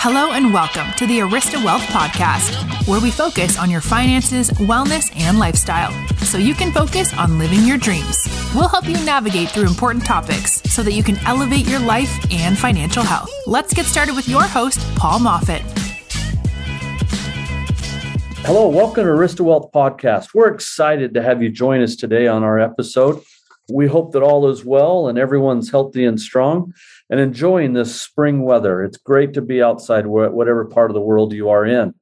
[0.00, 5.10] Hello and welcome to the Arista Wealth Podcast, where we focus on your finances, wellness,
[5.16, 8.16] and lifestyle so you can focus on living your dreams.
[8.54, 12.56] We'll help you navigate through important topics so that you can elevate your life and
[12.56, 13.28] financial health.
[13.48, 15.62] Let's get started with your host, Paul Moffat.
[18.46, 20.28] Hello, welcome to Arista Wealth Podcast.
[20.32, 23.20] We're excited to have you join us today on our episode.
[23.70, 26.72] We hope that all is well and everyone's healthy and strong
[27.10, 28.82] and enjoying this spring weather.
[28.82, 31.94] It's great to be outside, whatever part of the world you are in.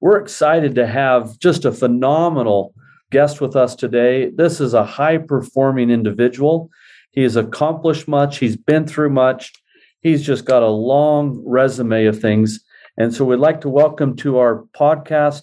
[0.00, 2.74] We're excited to have just a phenomenal
[3.10, 4.30] guest with us today.
[4.30, 6.70] This is a high performing individual.
[7.12, 9.52] He has accomplished much, he's been through much,
[10.00, 12.64] he's just got a long resume of things.
[12.96, 15.42] And so we'd like to welcome to our podcast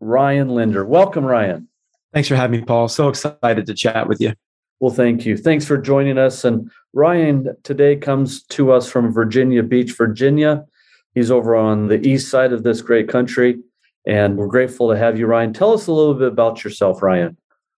[0.00, 0.84] Ryan Lindner.
[0.84, 1.68] Welcome, Ryan.
[2.12, 2.88] Thanks for having me, Paul.
[2.88, 4.34] So excited to chat with you.
[4.80, 5.36] Well, thank you.
[5.36, 6.44] Thanks for joining us.
[6.44, 10.64] And Ryan today comes to us from Virginia Beach, Virginia.
[11.14, 13.58] He's over on the east side of this great country.
[14.06, 15.52] And we're grateful to have you, Ryan.
[15.52, 17.36] Tell us a little bit about yourself, Ryan.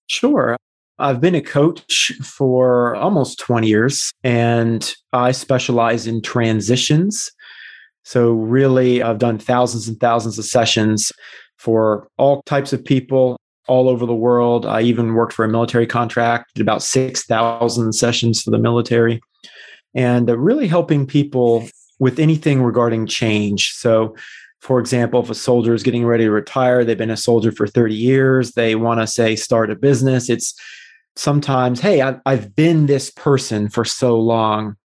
[0.08, 0.56] Sure.
[0.98, 7.30] I've been a coach for almost 20 years, and I specialize in transitions.
[8.02, 11.12] So, really, I've done thousands and thousands of sessions
[11.56, 13.36] for all types of people
[13.68, 14.66] all over the world.
[14.66, 19.20] I even worked for a military contract, did about 6,000 sessions for the military,
[19.94, 23.72] and uh, really helping people with anything regarding change.
[23.72, 24.16] So,
[24.60, 27.66] for example, if a soldier is getting ready to retire, they've been a soldier for
[27.66, 30.28] 30 years, they want to say start a business.
[30.28, 30.54] It's
[31.16, 34.76] sometimes, hey, I've, I've been this person for so long.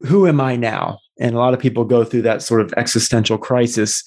[0.00, 0.98] Who am I now?
[1.18, 4.02] And a lot of people go through that sort of existential crisis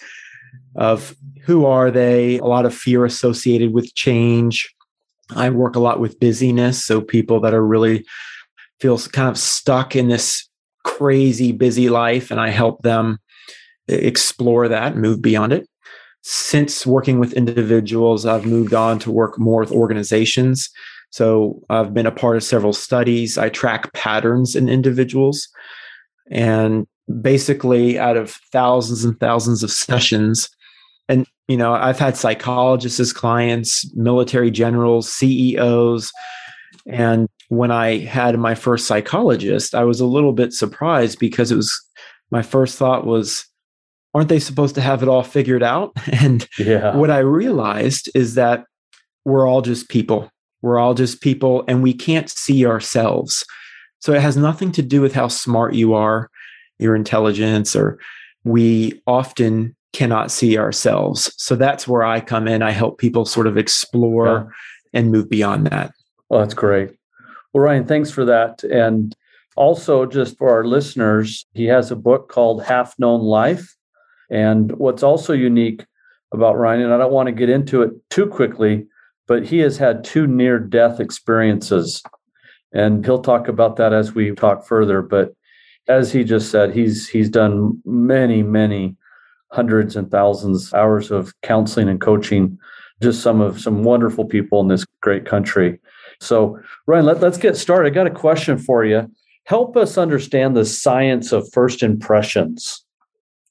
[0.76, 2.38] of who are they?
[2.40, 4.74] A lot of fear associated with change.
[5.36, 6.84] I work a lot with busyness.
[6.84, 8.06] So people that are really
[8.80, 10.48] feel kind of stuck in this
[10.84, 13.18] crazy busy life, and I help them
[13.88, 15.68] explore that, move beyond it.
[16.22, 20.70] Since working with individuals, I've moved on to work more with organizations.
[21.10, 23.38] So I've been a part of several studies.
[23.38, 25.48] I track patterns in individuals.
[26.30, 26.86] And
[27.22, 30.50] basically, out of thousands and thousands of sessions,
[31.08, 36.12] and you know i've had psychologists as clients military generals ceos
[36.86, 41.56] and when i had my first psychologist i was a little bit surprised because it
[41.56, 41.74] was
[42.32, 43.46] my first thought was
[44.14, 45.92] aren't they supposed to have it all figured out?
[46.12, 46.96] And yeah.
[46.96, 48.66] what i realized is that
[49.26, 50.32] we're all just people.
[50.62, 53.46] We're all just people and we can't see ourselves.
[54.00, 56.30] So it has nothing to do with how smart you are
[56.80, 58.00] your intelligence or
[58.44, 61.34] we often cannot see ourselves.
[61.38, 62.62] So that's where I come in.
[62.62, 64.52] I help people sort of explore
[64.94, 65.00] yeah.
[65.00, 65.92] and move beyond that.
[66.30, 66.92] Well, that's great.
[67.54, 68.64] Well, Ryan, thanks for that.
[68.64, 69.16] And
[69.56, 73.76] also, just for our listeners, he has a book called Half Known Life.
[74.30, 75.86] And what's also unique
[76.32, 78.86] about Ryan, and I don't want to get into it too quickly,
[79.28, 82.04] but he has had two near death experiences.
[82.74, 85.02] And he'll talk about that as we talk further.
[85.02, 85.34] But
[85.88, 88.96] as he just said, he's he's done many, many
[89.52, 92.58] hundreds and thousands hours of counseling and coaching
[93.02, 95.80] just some of some wonderful people in this great country.
[96.20, 97.92] So ryan let, let's get started.
[97.92, 99.10] I got a question for you.
[99.46, 102.84] Help us understand the science of first impressions.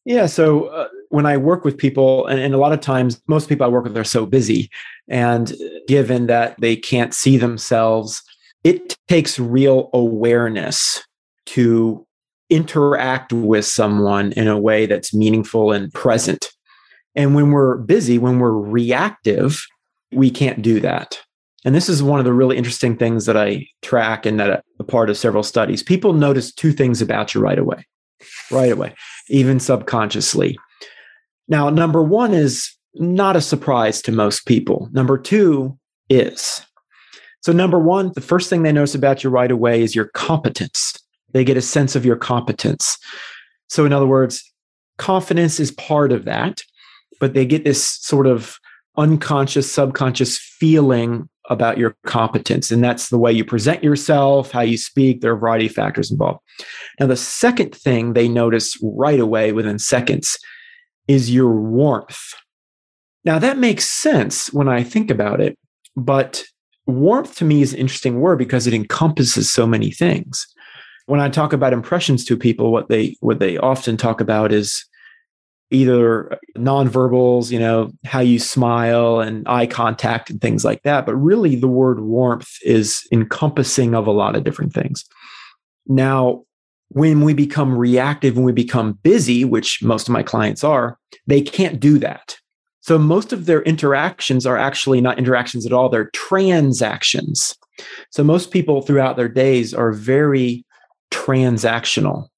[0.04, 3.48] Yeah so uh, when i work with people and, and a lot of times most
[3.48, 4.70] people i work with are so busy
[5.08, 5.52] and
[5.88, 8.22] given that they can't see themselves
[8.62, 11.04] it takes real awareness
[11.46, 12.05] to
[12.50, 16.50] interact with someone in a way that's meaningful and present.
[17.14, 19.64] And when we're busy, when we're reactive,
[20.12, 21.18] we can't do that.
[21.64, 24.84] And this is one of the really interesting things that I track and that a
[24.84, 25.82] part of several studies.
[25.82, 27.84] People notice two things about you right away,
[28.52, 28.94] right away,
[29.28, 30.56] even subconsciously.
[31.48, 34.88] Now, number one is not a surprise to most people.
[34.92, 35.76] Number two
[36.08, 36.64] is.
[37.40, 40.94] So, number one, the first thing they notice about you right away is your competence.
[41.36, 42.96] They get a sense of your competence.
[43.68, 44.42] So, in other words,
[44.96, 46.62] confidence is part of that,
[47.20, 48.58] but they get this sort of
[48.96, 52.70] unconscious, subconscious feeling about your competence.
[52.70, 55.20] And that's the way you present yourself, how you speak.
[55.20, 56.40] There are a variety of factors involved.
[56.98, 60.38] Now, the second thing they notice right away within seconds
[61.06, 62.32] is your warmth.
[63.26, 65.58] Now, that makes sense when I think about it,
[65.98, 66.44] but
[66.86, 70.46] warmth to me is an interesting word because it encompasses so many things
[71.06, 74.84] when I talk about impressions to people, what they what they often talk about is
[75.70, 81.06] either nonverbals, you know, how you smile and eye contact and things like that.
[81.06, 85.04] But really, the word warmth is encompassing of a lot of different things.
[85.86, 86.44] Now,
[86.88, 91.40] when we become reactive, when we become busy, which most of my clients are, they
[91.40, 92.36] can't do that.
[92.80, 97.56] So most of their interactions are actually not interactions at all, they're transactions.
[98.10, 100.64] So most people throughout their days are very
[101.10, 102.28] transactional.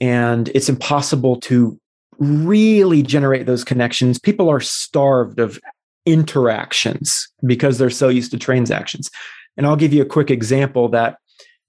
[0.00, 1.78] And it's impossible to
[2.18, 4.18] really generate those connections.
[4.18, 5.60] People are starved of
[6.06, 9.10] interactions because they're so used to transactions.
[9.56, 11.18] And I'll give you a quick example that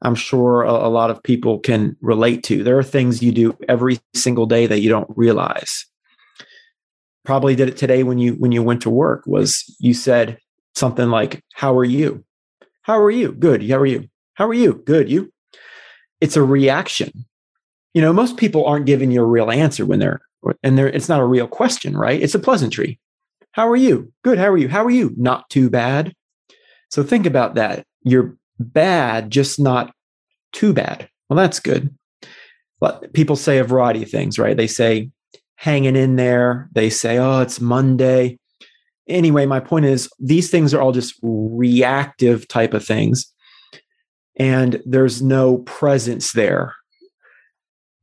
[0.01, 2.61] I'm sure a, lot of people can relate to.
[2.61, 5.85] There are things you do every single day that you don't realize.
[7.23, 10.39] Probably did it today when you when you went to work was you said
[10.75, 12.25] something like how are you?
[12.81, 13.31] How are you?
[13.31, 13.67] Good.
[13.69, 14.09] How are you?
[14.33, 14.73] How are you?
[14.85, 15.09] Good.
[15.09, 15.32] You?
[16.23, 17.25] It's a reaction.
[17.93, 20.21] You know, most people aren't giving you a real answer when they're
[20.63, 22.21] and they're it's not a real question, right?
[22.21, 22.97] It's a pleasantry.
[23.51, 24.13] How are you?
[24.23, 24.37] Good.
[24.37, 24.69] How are you?
[24.69, 25.13] How are you?
[25.17, 26.13] Not too bad.
[26.87, 27.85] So think about that.
[28.03, 29.93] You're bad, just not
[30.53, 31.09] too bad.
[31.27, 31.93] Well, that's good.
[32.79, 34.55] But people say a variety of things, right?
[34.55, 35.11] They say
[35.55, 36.69] hanging in there.
[36.71, 38.39] They say, oh, it's Monday.
[39.09, 43.32] Anyway, my point is these things are all just reactive type of things.
[44.37, 46.75] And there's no presence there.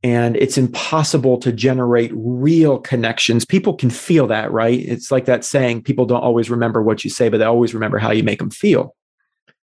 [0.03, 3.45] And it's impossible to generate real connections.
[3.45, 4.79] People can feel that, right?
[4.79, 7.99] It's like that saying people don't always remember what you say, but they always remember
[7.99, 8.95] how you make them feel.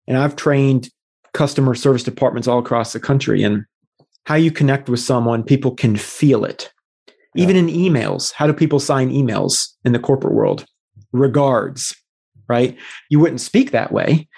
[0.06, 0.88] And I've trained
[1.32, 3.42] customer service departments all across the country.
[3.42, 3.64] And
[4.26, 6.70] how you connect with someone, people can feel it.
[7.34, 7.44] Yeah.
[7.44, 10.64] Even in emails, how do people sign emails in the corporate world?
[11.12, 11.94] Regards,
[12.48, 12.76] right?
[13.08, 14.28] You wouldn't speak that way.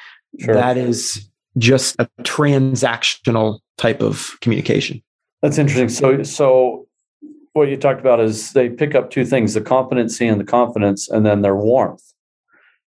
[0.41, 0.55] Sure.
[0.55, 1.29] That is
[1.59, 5.03] just a transactional type of communication.
[5.43, 5.89] That's interesting.
[5.89, 6.87] So, so
[7.53, 11.09] what you talked about is they pick up two things: the competency and the confidence,
[11.09, 12.03] and then their warmth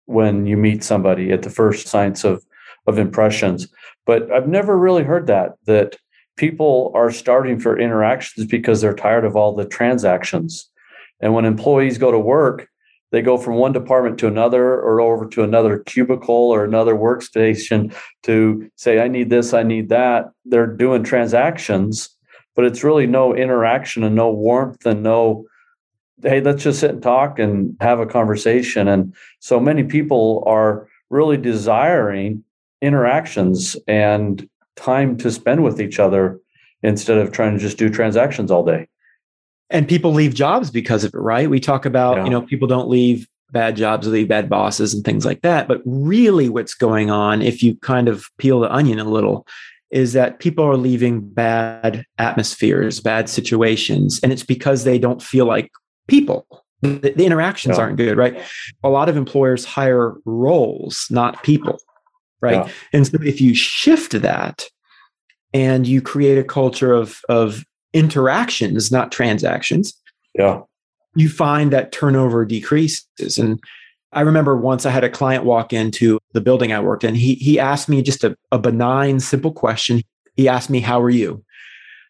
[0.05, 2.45] when you meet somebody at the first signs of
[2.87, 3.67] of impressions.
[4.05, 5.97] But I've never really heard that that
[6.37, 10.69] people are starting for interactions because they're tired of all the transactions.
[11.21, 12.67] And when employees go to work,
[13.15, 17.95] they go from one department to another or over to another cubicle or another workstation
[18.23, 20.31] to say, I need this, I need that.
[20.43, 22.09] They're doing transactions,
[22.57, 25.45] but it's really no interaction and no warmth and no,
[26.23, 28.89] hey, let's just sit and talk and have a conversation.
[28.89, 32.43] And so many people are really desiring
[32.81, 34.45] interactions and
[34.75, 36.41] time to spend with each other
[36.83, 38.89] instead of trying to just do transactions all day.
[39.69, 41.49] And people leave jobs because of it, right?
[41.49, 42.23] We talk about, yeah.
[42.25, 45.67] you know, people don't leave bad jobs, leave bad bosses and things like that.
[45.67, 49.47] But really, what's going on, if you kind of peel the onion a little,
[49.89, 54.19] is that people are leaving bad atmospheres, bad situations.
[54.21, 55.71] And it's because they don't feel like
[56.07, 56.45] people.
[56.81, 57.83] The, the interactions yeah.
[57.83, 58.39] aren't good, right?
[58.83, 61.79] A lot of employers hire roles, not people
[62.45, 62.67] right?
[62.67, 62.71] Yeah.
[62.93, 64.65] And so if you shift that
[65.53, 67.63] and you create a culture of of
[67.95, 69.99] interactions, not transactions,
[70.35, 70.61] yeah,
[71.15, 73.37] you find that turnover decreases.
[73.39, 73.59] And
[74.11, 77.15] I remember once I had a client walk into the building I worked in.
[77.15, 80.01] He he asked me just a, a benign, simple question.
[80.35, 81.43] He asked me, "How are you?"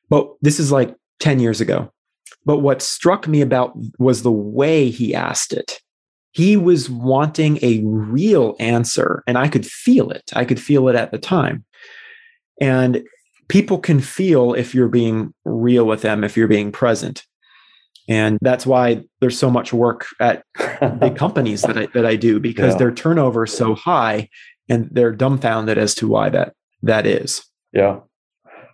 [0.09, 1.91] But this is like 10 years ago.
[2.45, 5.81] But what struck me about was the way he asked it
[6.35, 10.95] he was wanting a real answer and i could feel it i could feel it
[10.95, 11.63] at the time
[12.61, 13.03] and
[13.47, 17.23] people can feel if you're being real with them if you're being present.
[18.07, 20.43] And that's why there's so much work at
[20.99, 22.79] big companies that I, that I do because yeah.
[22.79, 24.29] their turnover is so high
[24.69, 27.43] and they're dumbfounded as to why that that is.
[27.73, 27.99] Yeah.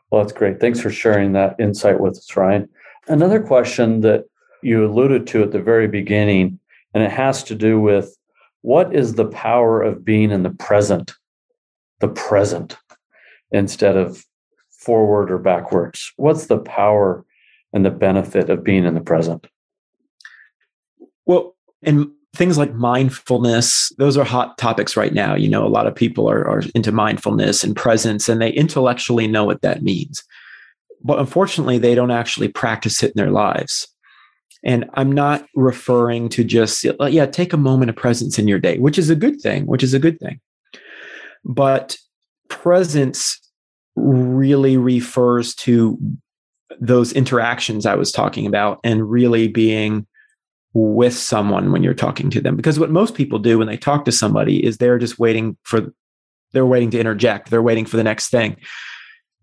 [0.09, 0.59] Well that's great.
[0.59, 2.67] Thanks for sharing that insight with us ryan.
[3.07, 4.25] Another question that
[4.61, 6.59] you alluded to at the very beginning
[6.93, 8.15] and it has to do with
[8.61, 11.13] what is the power of being in the present,
[11.99, 12.77] the present,
[13.51, 14.23] instead of
[14.81, 16.11] forward or backwards?
[16.17, 17.25] What's the power
[17.71, 19.47] and the benefit of being in the present?
[21.25, 25.35] Well, and things like mindfulness, those are hot topics right now.
[25.35, 29.27] You know, a lot of people are, are into mindfulness and presence, and they intellectually
[29.27, 30.23] know what that means.
[31.03, 33.87] But unfortunately, they don't actually practice it in their lives.
[34.63, 38.77] And I'm not referring to just, yeah, take a moment of presence in your day,
[38.77, 40.39] which is a good thing, which is a good thing.
[41.43, 41.97] But
[42.47, 43.39] presence
[44.41, 45.97] really refers to
[46.79, 50.07] those interactions I was talking about and really being
[50.73, 52.55] with someone when you're talking to them.
[52.55, 55.93] Because what most people do when they talk to somebody is they're just waiting for,
[56.53, 58.57] they're waiting to interject, they're waiting for the next thing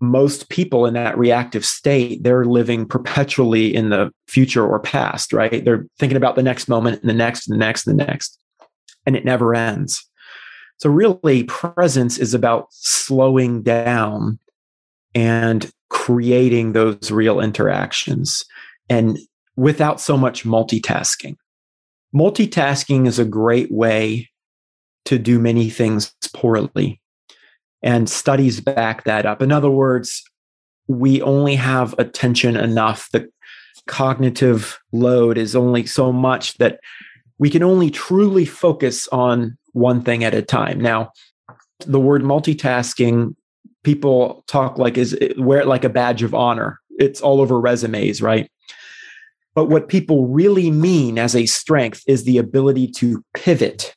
[0.01, 5.65] most people in that reactive state, they're living perpetually in the future or past, right?
[5.65, 8.39] They're thinking about the next moment and the next and the next and the next,
[9.07, 10.05] and it never ends.
[10.79, 14.39] So, really, presence is about slowing down
[15.15, 18.45] and creating those real interactions
[18.89, 19.19] and
[19.57, 21.37] without so much multitasking.
[22.15, 24.29] Multitasking is a great way
[25.05, 27.01] to do many things poorly.
[27.83, 29.41] And studies back that up.
[29.41, 30.23] In other words,
[30.89, 33.09] we only have attention enough.
[33.13, 33.29] The
[33.87, 36.81] cognitive load is only so much that
[37.39, 40.81] we can only truly focus on one thing at a time.
[40.81, 41.13] Now,
[41.87, 43.37] the word multitasking,
[43.85, 46.79] people talk like is wear it like a badge of honor.
[46.99, 48.51] It's all over resumes, right?
[49.55, 53.95] But what people really mean as a strength is the ability to pivot.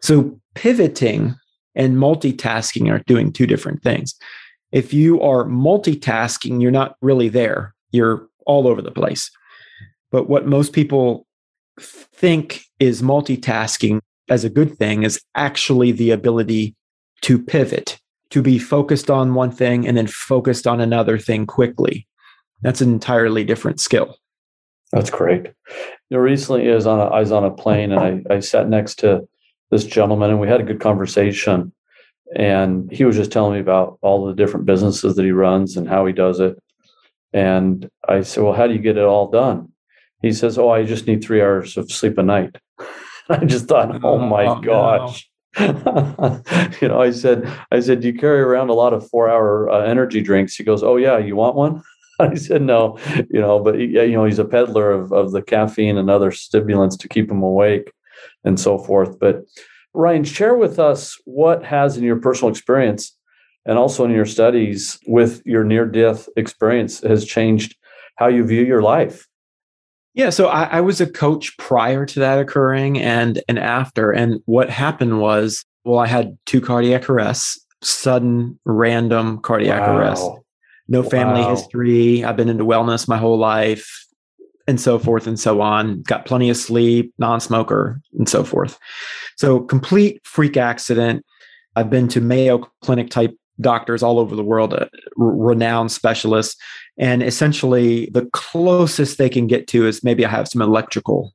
[0.00, 1.34] So pivoting
[1.74, 4.14] and multitasking are doing two different things.
[4.72, 7.74] If you are multitasking, you're not really there.
[7.90, 9.30] You're all over the place.
[10.10, 11.26] But what most people
[11.80, 16.74] think is multitasking as a good thing is actually the ability
[17.22, 17.98] to pivot,
[18.30, 22.06] to be focused on one thing and then focused on another thing quickly.
[22.62, 24.16] That's an entirely different skill.
[24.92, 25.46] That's great.
[26.08, 28.40] You know, recently I was on a, I was on a plane and I, I
[28.40, 29.26] sat next to
[29.70, 31.72] this gentleman and we had a good conversation.
[32.36, 35.88] And he was just telling me about all the different businesses that he runs and
[35.88, 36.56] how he does it.
[37.32, 39.72] And I said, Well, how do you get it all done?
[40.22, 42.56] He says, Oh, I just need three hours of sleep a night.
[43.28, 45.29] I just thought, Oh my oh, gosh.
[46.80, 49.68] You know, I said, I said, do you carry around a lot of four hour
[49.68, 50.54] uh, energy drinks?
[50.54, 51.82] He goes, Oh, yeah, you want one?
[52.20, 52.98] I said, No,
[53.30, 56.30] you know, but he, you know, he's a peddler of, of the caffeine and other
[56.30, 57.92] stimulants to keep him awake
[58.44, 59.18] and so forth.
[59.18, 59.42] But
[59.92, 63.16] Ryan, share with us what has in your personal experience
[63.66, 67.76] and also in your studies with your near death experience has changed
[68.16, 69.26] how you view your life.
[70.14, 74.10] Yeah, so I, I, was a coach prior to that occurring and and after.
[74.10, 79.96] And what happened was, well, I had two cardiac arrests, sudden, random cardiac wow.
[79.96, 80.28] arrest.
[80.88, 81.54] No family wow.
[81.54, 82.24] history.
[82.24, 84.04] I've been into wellness my whole life
[84.66, 86.02] and so forth and so on.
[86.02, 88.78] Got plenty of sleep, non smoker, and so forth.
[89.36, 91.24] So, complete freak accident.
[91.76, 96.56] I've been to Mayo Clinic type doctors all over the world, uh, renowned specialists.
[96.98, 101.32] And essentially, the closest they can get to is maybe I have some electrical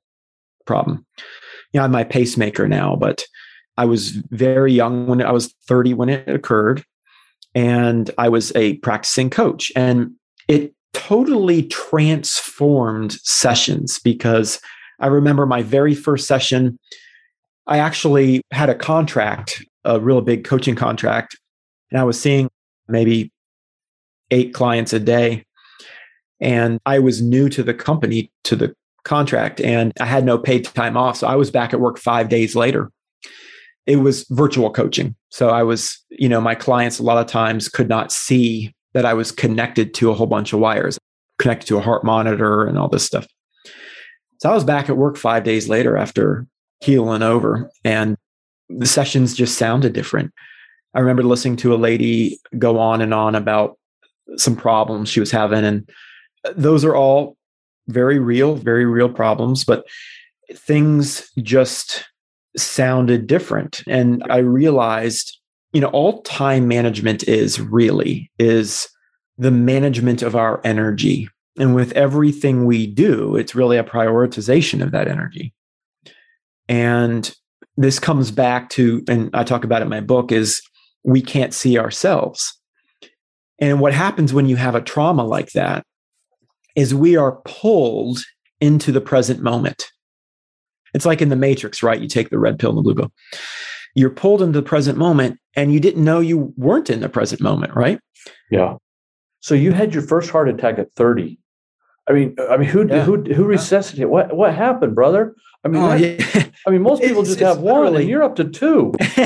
[0.65, 1.05] problem.
[1.71, 3.23] You know, I'm my pacemaker now, but
[3.77, 6.83] I was very young when I was 30 when it occurred.
[7.53, 9.71] And I was a practicing coach.
[9.75, 10.11] And
[10.47, 14.59] it totally transformed sessions because
[14.99, 16.79] I remember my very first session,
[17.67, 21.37] I actually had a contract, a real big coaching contract,
[21.91, 22.49] and I was seeing
[22.87, 23.31] maybe
[24.31, 25.45] eight clients a day.
[26.41, 30.65] And I was new to the company, to the contract, and I had no paid
[30.65, 31.17] time off.
[31.17, 32.91] So I was back at work five days later.
[33.85, 35.15] It was virtual coaching.
[35.29, 39.05] So I was, you know, my clients a lot of times could not see that
[39.05, 40.97] I was connected to a whole bunch of wires,
[41.39, 43.27] connected to a heart monitor and all this stuff.
[44.41, 46.45] So I was back at work five days later after
[46.81, 48.17] healing over, and
[48.69, 50.33] the sessions just sounded different.
[50.95, 53.77] I remember listening to a lady go on and on about
[54.37, 55.89] some problems she was having, and
[56.45, 57.37] uh, those are all
[57.87, 59.85] very real, very real problems, but
[60.53, 62.05] things just
[62.57, 63.83] sounded different.
[63.87, 65.37] And I realized
[65.75, 68.87] you know all time management is really is
[69.37, 71.27] the management of our energy
[71.59, 75.53] and with everything we do it's really a prioritization of that energy
[76.69, 77.35] and
[77.75, 80.61] this comes back to and i talk about it in my book is
[81.05, 82.59] we can't see ourselves
[83.59, 85.85] and what happens when you have a trauma like that
[86.75, 88.19] is we are pulled
[88.59, 89.91] into the present moment
[90.93, 93.11] it's like in the matrix right you take the red pill and the blue pill
[93.95, 97.41] you're pulled into the present moment and you didn't know you weren't in the present
[97.41, 97.99] moment, right?
[98.51, 98.75] Yeah.
[99.39, 101.39] So you had your first heart attack at 30.
[102.07, 103.03] I mean, uh, I mean, who yeah.
[103.03, 104.09] who who resuscitated?
[104.09, 105.35] What what happened, brother?
[105.63, 106.45] I mean, oh, yeah.
[106.67, 108.93] I mean, most people just have one, and you're up to two.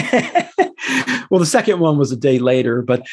[1.29, 3.05] well, the second one was a day later, but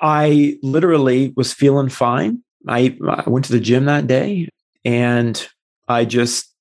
[0.00, 2.42] I literally was feeling fine.
[2.66, 4.48] I, I went to the gym that day,
[4.84, 5.46] and
[5.88, 6.52] I just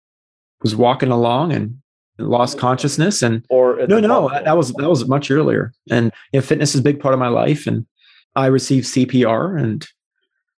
[0.61, 1.77] was walking along, and
[2.17, 6.45] lost consciousness and or no no that was that was much earlier and you know,
[6.45, 7.85] fitness is a big part of my life and
[8.35, 9.87] i received cpr and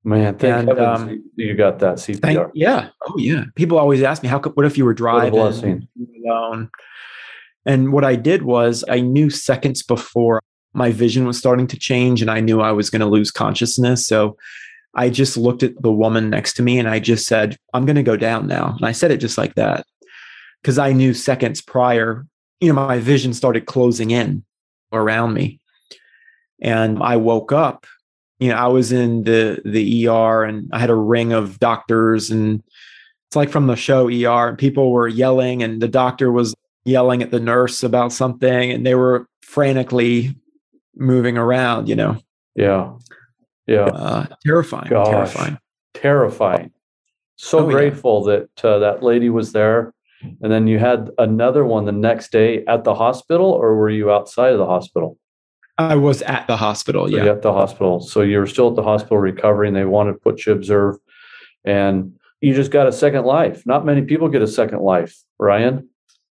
[0.04, 2.90] man thank and, um, you got that cpr thank, yeah.
[3.08, 3.46] Oh yeah.
[3.56, 6.70] People always ask me how could what if you were driving alone?
[7.66, 10.42] And what i did was i knew seconds before
[10.74, 14.08] my vision was starting to change and i knew i was going to lose consciousness.
[14.08, 14.38] So
[14.96, 17.96] i just looked at the woman next to me and i just said i'm going
[17.96, 18.76] to go down now.
[18.78, 19.86] And i said it just like that.
[20.62, 22.24] Because I knew seconds prior,
[22.60, 24.44] you know, my vision started closing in
[24.94, 25.60] around me.
[26.62, 27.88] And I woke up
[28.42, 32.32] you know, I was in the the ER and I had a ring of doctors
[32.32, 32.64] and
[33.28, 37.22] it's like from the show ER and people were yelling and the doctor was yelling
[37.22, 40.36] at the nurse about something and they were frantically
[40.96, 42.18] moving around, you know.
[42.56, 42.94] Yeah.
[43.68, 43.86] Yeah.
[43.86, 44.90] Uh, terrifying.
[44.90, 45.08] Gosh.
[45.08, 45.58] Terrifying.
[45.94, 46.72] Terrifying.
[47.36, 48.40] So oh, grateful yeah.
[48.40, 49.94] that uh, that lady was there.
[50.42, 54.12] And then you had another one the next day at the hospital, or were you
[54.12, 55.18] outside of the hospital?
[55.82, 57.10] I was at the hospital.
[57.10, 57.26] Yeah.
[57.26, 58.00] At the hospital.
[58.00, 59.74] So you were still at the hospital recovering.
[59.74, 60.98] They wanted to put you observe.
[61.64, 63.66] And you just got a second life.
[63.66, 65.88] Not many people get a second life, Ryan.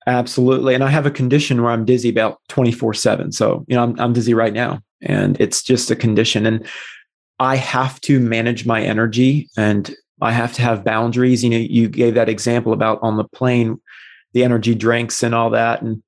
[0.05, 0.73] Absolutely.
[0.73, 3.31] And I have a condition where I'm dizzy about 24 7.
[3.31, 6.45] So, you know, I'm, I'm dizzy right now and it's just a condition.
[6.45, 6.67] And
[7.39, 11.43] I have to manage my energy and I have to have boundaries.
[11.43, 13.81] You know, you gave that example about on the plane,
[14.33, 15.81] the energy drinks and all that.
[15.81, 16.03] And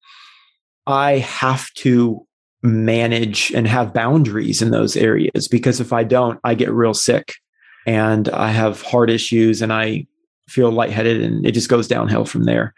[0.88, 2.26] I have to
[2.66, 7.34] manage and have boundaries in those areas because if I don't, I get real sick
[7.86, 10.08] and I have heart issues and I
[10.50, 12.74] feel lightheaded and it just goes downhill from there.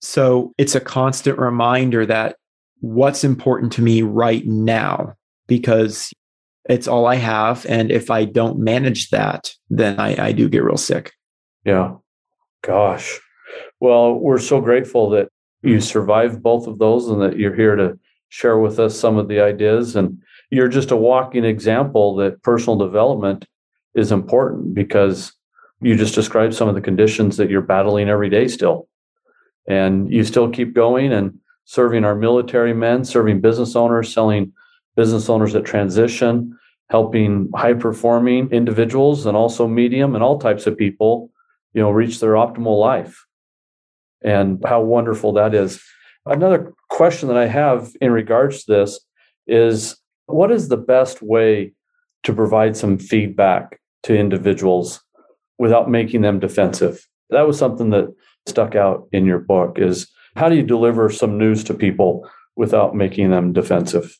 [0.00, 2.36] So it's a constant reminder that
[2.80, 5.14] what's important to me right now,
[5.46, 6.12] because
[6.68, 7.66] it's all I have.
[7.66, 11.12] And if I don't manage that, then I, I do get real sick.
[11.64, 11.96] Yeah.
[12.62, 13.18] Gosh.
[13.80, 15.28] Well, we're so grateful that
[15.62, 15.82] you mm.
[15.82, 17.98] survived both of those and that you're here to
[18.30, 19.94] share with us some of the ideas.
[19.94, 20.18] And
[20.50, 23.46] you're just a walking example that personal development
[23.94, 25.32] is important because
[25.82, 28.88] you just described some of the conditions that you're battling every day still
[29.68, 34.52] and you still keep going and serving our military men, serving business owners, selling
[34.96, 36.58] business owners that transition,
[36.88, 41.30] helping high performing individuals and also medium and all types of people,
[41.72, 43.26] you know, reach their optimal life.
[44.22, 45.82] And how wonderful that is.
[46.26, 49.00] Another question that I have in regards to this
[49.46, 51.72] is what is the best way
[52.24, 55.02] to provide some feedback to individuals
[55.56, 57.08] without making them defensive?
[57.30, 61.38] That was something that stuck out in your book is how do you deliver some
[61.38, 64.14] news to people without making them defensive?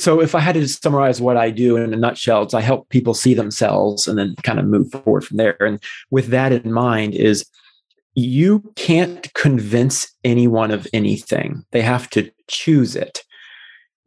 [0.00, 2.88] So, if I had to summarize what I do in a nutshell, it's I help
[2.88, 5.56] people see themselves and then kind of move forward from there.
[5.60, 7.46] And with that in mind, is
[8.16, 13.22] you can't convince anyone of anything, they have to choose it.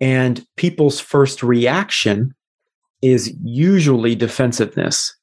[0.01, 2.33] And people's first reaction
[3.03, 5.15] is usually defensiveness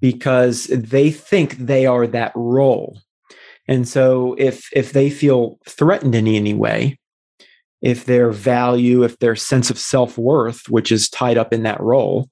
[0.00, 2.98] because they think they are that role.
[3.68, 6.98] And so if if they feel threatened in any way,
[7.82, 12.28] if their value, if their sense of self-worth, which is tied up in that role,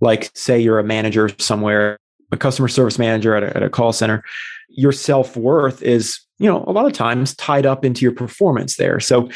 [0.00, 1.98] like say you're a manager somewhere,
[2.30, 4.22] a customer service manager at a, at a call center,
[4.68, 9.00] your self-worth is, you know, a lot of times tied up into your performance there.
[9.00, 9.28] So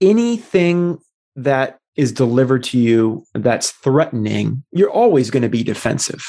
[0.00, 0.98] anything
[1.36, 6.24] that is delivered to you that's threatening, you're always going to be defensive.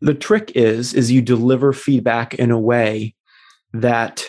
[0.00, 3.14] The trick is is you deliver feedback in a way
[3.72, 4.26] that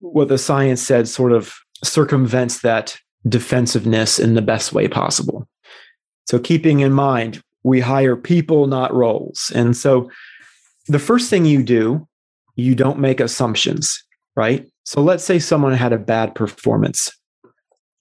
[0.00, 2.96] what the science said sort of circumvents that
[3.28, 5.46] defensiveness in the best way possible.
[6.26, 9.52] So, keeping in mind, we hire people, not roles.
[9.54, 10.10] And so,
[10.86, 12.06] the first thing you do,
[12.56, 14.02] you don't make assumptions,
[14.36, 14.66] right?
[14.84, 17.10] So, let's say someone had a bad performance.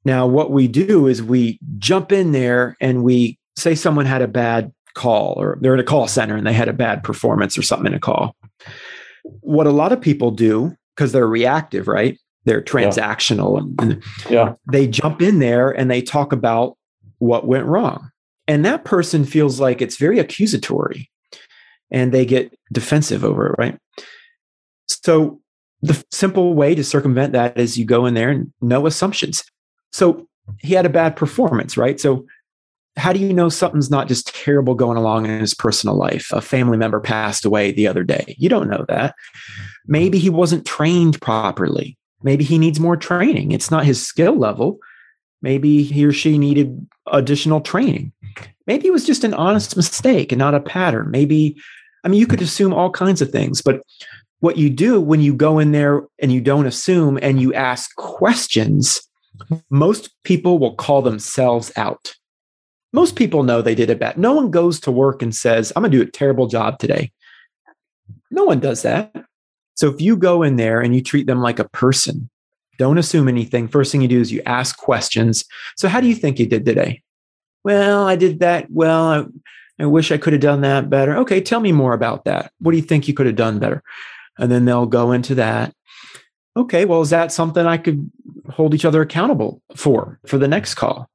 [0.05, 4.27] Now, what we do is we jump in there and we say someone had a
[4.27, 7.61] bad call or they're in a call center and they had a bad performance or
[7.61, 8.35] something in a call.
[9.41, 12.17] What a lot of people do because they're reactive, right?
[12.45, 13.83] They're transactional yeah.
[13.83, 14.53] and, yeah.
[14.71, 16.77] they jump in there and they talk about
[17.19, 18.09] what went wrong.
[18.47, 21.09] And that person feels like it's very accusatory
[21.91, 23.77] and they get defensive over it, right?
[25.03, 25.39] So
[25.81, 29.43] the simple way to circumvent that is you go in there and no assumptions.
[29.91, 30.27] So
[30.59, 31.99] he had a bad performance, right?
[31.99, 32.25] So
[32.97, 36.31] how do you know something's not just terrible going along in his personal life?
[36.33, 38.35] A family member passed away the other day.
[38.37, 39.15] You don't know that.
[39.87, 41.97] Maybe he wasn't trained properly.
[42.21, 43.51] Maybe he needs more training.
[43.51, 44.79] It's not his skill level.
[45.41, 48.11] Maybe he or she needed additional training.
[48.67, 51.09] Maybe it was just an honest mistake and not a pattern.
[51.09, 51.55] Maybe,
[52.03, 53.81] I mean, you could assume all kinds of things, but
[54.39, 57.93] what you do when you go in there and you don't assume and you ask
[57.95, 59.01] questions,
[59.69, 62.15] most people will call themselves out.
[62.91, 64.17] Most people know they did it bad.
[64.17, 67.11] No one goes to work and says, I'm going to do a terrible job today.
[68.31, 69.13] No one does that.
[69.75, 72.29] So if you go in there and you treat them like a person,
[72.77, 73.67] don't assume anything.
[73.67, 75.45] First thing you do is you ask questions.
[75.75, 77.01] So how do you think you did today?
[77.63, 78.71] Well, I did that.
[78.71, 79.25] Well, I,
[79.83, 81.15] I wish I could have done that better.
[81.17, 82.51] Okay, tell me more about that.
[82.59, 83.83] What do you think you could have done better?
[84.39, 85.73] And then they'll go into that.
[86.57, 88.09] Okay, well, is that something I could
[88.49, 91.09] hold each other accountable for for the next call?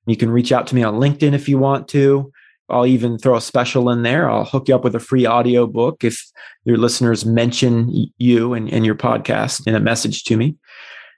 [0.08, 2.32] you can reach out to me on LinkedIn if you want to.
[2.70, 4.30] I'll even throw a special in there.
[4.30, 6.24] I'll hook you up with a free audio book if
[6.64, 10.56] your listeners mention you and, and your podcast in a message to me.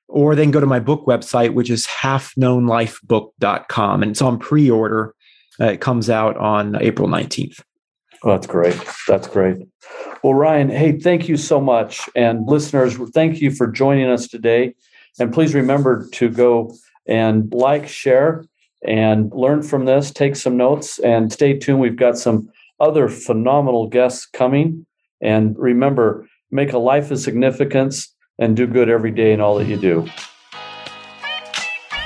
[0.09, 4.03] Or then go to my book website, which is halfknownlifebook.com.
[4.03, 5.15] And it's on pre order.
[5.61, 7.61] Uh, it comes out on April 19th.
[8.23, 8.79] Oh, that's great.
[9.09, 9.57] That's great.
[10.23, 12.09] Well, Ryan, hey, thank you so much.
[12.15, 14.75] And listeners, thank you for joining us today.
[15.19, 16.75] And please remember to go
[17.07, 18.45] and like, share,
[18.87, 21.81] and learn from this, take some notes, and stay tuned.
[21.81, 24.87] We've got some other phenomenal guests coming.
[25.21, 29.67] And remember, make a life of significance and do good every day in all that
[29.67, 30.09] you do.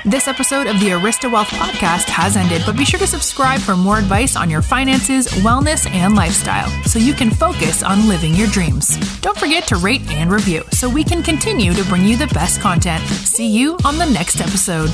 [0.07, 3.75] This episode of the Arista Wealth podcast has ended, but be sure to subscribe for
[3.75, 8.49] more advice on your finances, wellness, and lifestyle so you can focus on living your
[8.49, 8.99] dreams.
[9.21, 12.61] Don't forget to rate and review so we can continue to bring you the best
[12.61, 13.03] content.
[13.05, 14.91] See you on the next episode.